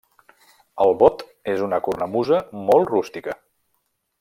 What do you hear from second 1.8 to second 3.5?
cornamusa molt rústica.